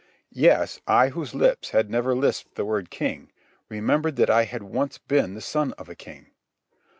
[0.33, 3.31] Yes, I, whose lips had never lisped the word "king,"
[3.69, 6.31] remembered that I had once been the son of a king.